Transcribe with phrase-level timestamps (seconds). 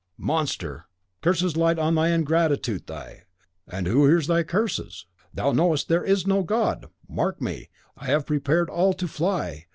[0.17, 0.87] "Monster!
[1.21, 3.25] Curses light on thy ingratitude, thy"
[3.71, 5.05] "And who hears thy curses?
[5.31, 6.89] Thou knowest there is no God!
[7.07, 9.67] Mark me; I have prepared all to fly.